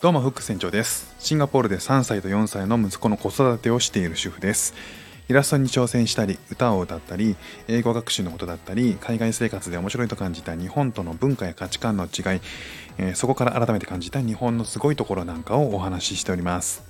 [0.00, 1.14] どうもフック船長です。
[1.18, 4.72] シンガポールで3歳と4歳の息子の子育てをしている主婦です。
[5.28, 7.36] イラストに挑戦したり歌を歌ったり
[7.68, 12.40] 英語学習のことだったり海外生活で面白いと感じた日本との文化や価値観の違い、
[12.96, 16.82] えー、そこから改めて感じた日本のすごいところなんかをお話ししております。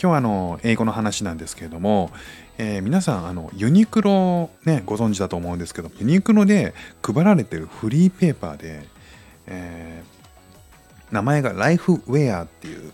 [0.00, 2.10] 今日はあの英語の話なんですけれども、
[2.56, 6.72] えー、皆さんあのユニクロねご存知だと思うんですけどユニクロで
[7.02, 8.88] 配られてるフリーペーパーで、
[9.48, 10.17] えー、
[11.10, 12.92] 名前がライフウェアっていう、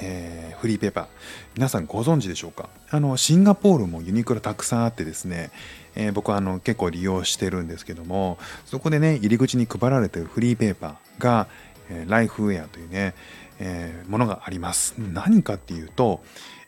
[0.00, 1.06] えー、フリーペーパー
[1.54, 2.68] 皆さんご存知でしょうか？
[2.90, 5.50] あのシンガポールもユニクロたくさんあってですね、
[5.94, 11.46] え僕はあの結構利用してるんですけどもそこでね入り口に配られてるフリーペーパーが、
[11.90, 13.14] えライフウェアというね
[13.58, 14.94] えー、ものがあります。
[14.98, 16.22] 何かっていうと、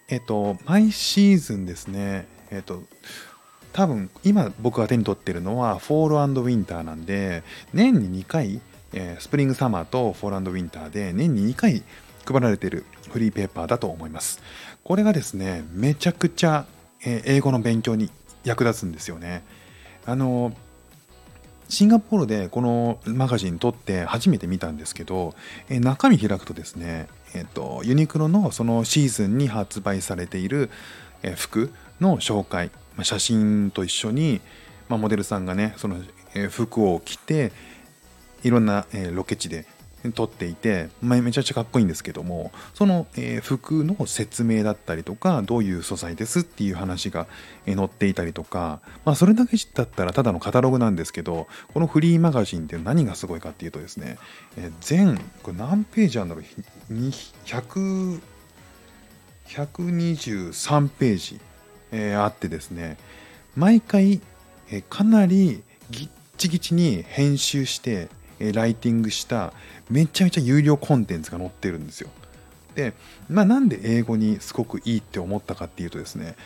[0.08, 2.82] えっ、と、毎シーズンですね、えっ、と、
[3.72, 7.42] 多分今僕が手に取ってるのはフォールウィンターなんで
[7.74, 8.60] 年に2回、
[8.96, 11.82] え、スプリングサマーとフォールウィンターで年に2回
[12.24, 14.40] 配られているフリーペーパーだと思います。
[14.82, 16.64] これがですねめちゃくちゃ、
[17.04, 18.10] え、英語の勉強に
[18.42, 19.44] 役立つんですよね。
[20.06, 20.52] あの
[21.68, 25.34] シンガポールでこのマガジン撮って初めて見たんですけど、
[25.68, 30.70] え中身開くとですね、えっと、ユニクロのそのシーズンに発売されている
[31.22, 32.70] え服の紹介、
[33.02, 34.40] 写真と一緒に、
[34.88, 35.96] ま、モデルさんがねその
[36.34, 37.52] え服を着て
[38.46, 39.66] いろんなえロケ地で
[40.12, 47.26] 撮っていて、まあ、めちゃくちゃかっこいいんですけどもその、え、服の説明だったりとかどういう素材ですっていう話が、
[47.66, 54.18] え、載っていたりとか、まあ、それだけだったらただのカタログなんですけどこのフリーマガジンって何がすごいかっていうとですね、
[54.56, 56.44] え、全これ何ページあるんだろう
[59.48, 61.40] ？123ページ、
[61.92, 62.96] えー、あってですね
[63.56, 64.20] 毎回、
[64.70, 69.52] え、かなりぎっちぎちに編集してライティングした
[69.90, 72.10] めちゃめちゃ有料コンテンツが載ってるんですよ。
[72.74, 72.92] で、
[73.28, 76.36] まあ、なんで英語にすごくいいって思ったかっていうとですね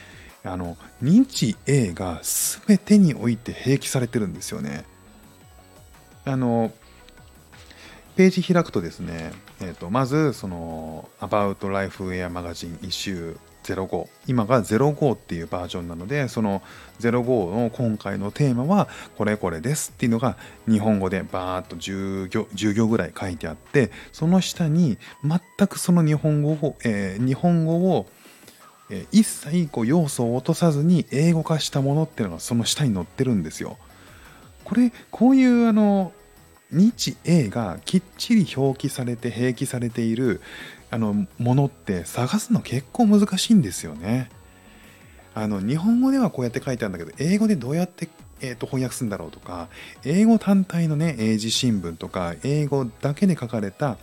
[0.44, 2.20] あの日英が
[2.66, 4.84] 全てにおいて併記されてるんですよね。
[6.25, 6.72] あの
[8.16, 16.62] ページ開くとですね、えー、とまずその About Life Wear Magazine 一周05今が05っていうバージョンなのでその
[17.00, 20.37] 05の今回のテーマはこれこれですっていうのが
[20.69, 28.06] 日本語でバーッと10行 ,10 行ぐらい書いてあってその下に全くその日本語を、えー、日本語を
[29.12, 33.78] 一切こう要素を落とさずに英語化したものっていうのがその下に載ってるんですよ。
[34.65, 36.12] これこういうあの
[36.72, 40.41] 日英がきっちり表記されて併記されている
[40.91, 44.31] あのものって探すの結構難しいんですよね。
[45.34, 48.09] あの日本語ではこうやって書いてあるんだけど英語でどうやって、
[48.41, 49.69] えー、と翻訳するんだろうとか
[50.05, 53.97] 英語単体のね英字新聞とか英語だけで書かれた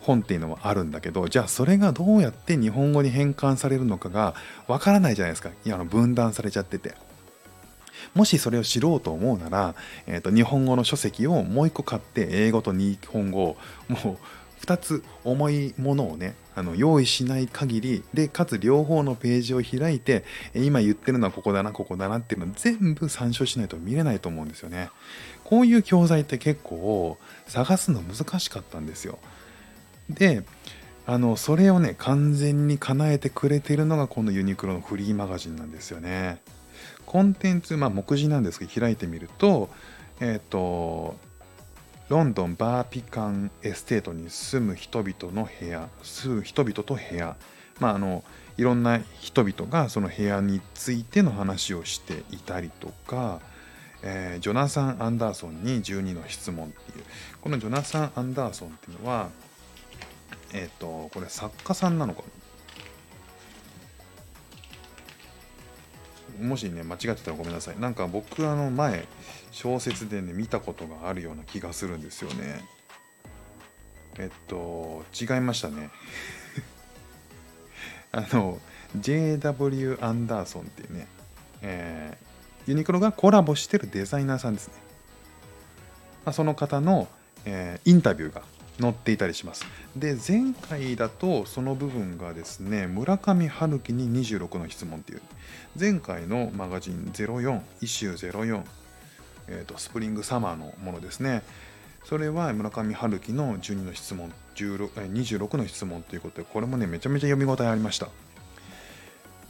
[0.00, 4.34] 本っていうのもあるんだけどじゃあそれがどうやって日本語に変換されるのかが
[4.68, 6.94] わからないじゃないですかいやあの分断されちゃってて。
[8.14, 9.74] もしそれを知ろうと思うなら、
[10.06, 13.56] えー、と日本語の書籍をもう一個買って英語と日本語を
[13.88, 14.18] もう
[14.62, 20.24] 2つ重いものをねあの用意しない限りでかつ両方のページを開いて
[20.54, 24.90] 今言ってるのはここだなここだなっていうのを全部参照しないと見れないと思うんですよね。
[25.44, 29.18] こういう教材って結構探すの難しかったんですよ。
[30.08, 30.44] で
[31.06, 36.40] あのそれをね完全に叶えてくれてるのがこのユニクロのフリーマガジンなんですよね。
[37.06, 39.68] コンテンツまあ目次なんですけど開いてみると
[40.20, 41.16] えっ、ー、と
[42.08, 47.36] ロンドンバービカンエステートに住む人々の部屋住む人々と部屋。
[47.80, 48.22] まああの
[48.58, 53.40] いろんな人々がその部屋についての話をしていたりとか、
[54.02, 57.04] えー、ジョナサン・アンダーソンに12の質問っていう。
[57.40, 59.30] このジョナサン・アンダーソンっていうのは
[60.52, 62.41] えっ、ー、とこれ作家さんなのかな？
[66.40, 67.80] もしね間違ってたらごめんなさい。
[67.80, 69.06] なんか僕あの前
[69.50, 72.64] 小説でね見たことがあるような気がするんですよね。
[74.18, 75.90] えっと違いましたね。
[78.12, 78.60] あの
[78.98, 81.06] JW アンダーソンっていうね、
[81.62, 84.74] えー、ユニクロがコラボしてるデザイナーさんですね、
[86.26, 87.08] ま、その方の、
[87.46, 88.42] えー、インタビューが
[88.80, 89.66] 載っていたりします。
[89.96, 95.22] で前回だとその部分がですね村上春樹に26の質問っていう。
[95.78, 98.62] 前回のマガジン04イシュー04、
[99.48, 101.42] えーと、スプリングサマーのものですね。
[102.04, 108.08] それは村上春樹の12の質問26の質問ということでこれもねめちゃめちゃ読み応えありました。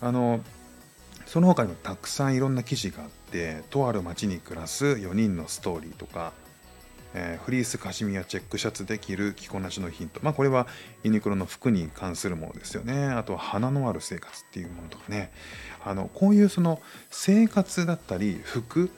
[0.00, 0.40] あの
[1.26, 6.32] その他にもたくさんいろんな記事があってとある町に暮らす4人のストーリーとか
[7.14, 10.20] えー、フリースカシミヤチェックシャツで着る着こなしのヒント。
[10.22, 10.66] まあこれは
[11.02, 13.06] ユニクロの服に関するものですよね。
[13.06, 15.32] あとは花のある生活っていうものとかね。
[15.84, 16.80] あのこういうその
[17.10, 18.90] 生活だったり服、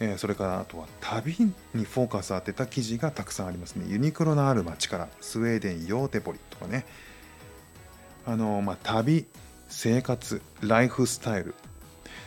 [0.00, 1.36] えー、それからあとは旅
[1.74, 3.86] にフォーカス当てた記事がたくさんありますね。
[3.88, 6.86] ユニクロのある街からスウェーデンヨーテポリとかね。
[8.26, 9.26] あのまあ旅、
[9.68, 11.54] 生活、ライフスタイル、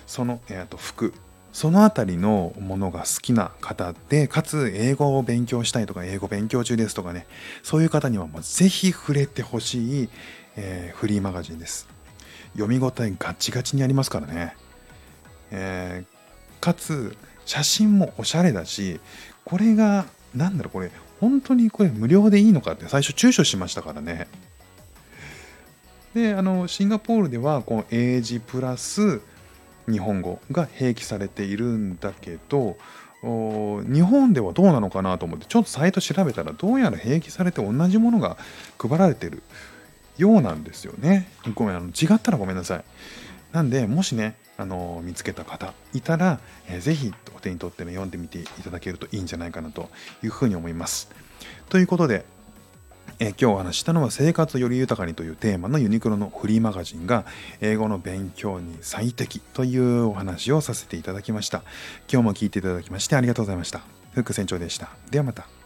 [0.07, 1.13] その、えー、と服、
[1.54, 7.28] そのあたりのものが好きな方で、かつ英語を勉強したいとか、英語勉強中ですとかね、
[7.62, 10.10] そういう方にはもうぜひ触れてほしい、
[10.58, 11.88] えー、フリーマガジンです。
[12.54, 14.56] 読み応えガチガチにありますからね。
[15.52, 17.16] えー、かつ、
[17.46, 19.00] 写真もおしゃれだし、
[19.46, 20.90] これが、なんだろう、これ、
[21.20, 24.28] 本当にこれ無料でいいのかって最初躊躇しましたからね。
[26.16, 29.22] で、あの、シンガポールでは、この英字プラス、
[29.90, 32.78] 日本語が併記されているんだけど
[33.24, 38.38] 日本ではどうなのかなと思ってちょっとサイト調べたらどうやら併記されて同じものが
[38.78, 39.44] 配られてる
[40.18, 41.28] ようなんですよね。
[41.56, 42.84] ごめんあの違ったらごめんなさい。
[43.52, 49.90] なんでもしねあの見つけた方いたら、えー、ぜひお手に取ってね読んでみていただけるといいんじゃないかなと
[50.24, 51.10] いうふうに思います。
[51.70, 52.26] ということで
[53.19, 57.25] え今日お話したのは生活をより豊かにというテーマのユニクロのフリーマガジンが
[57.62, 61.63] 英語の勉強に最適というお話をさせていただきました。
[62.12, 63.81] 今日も聞いていただきましてありがとうございました。
[64.13, 64.89] フック船長でした。
[65.10, 65.62] ではまた。